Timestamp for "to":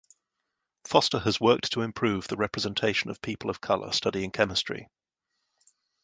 1.73-1.83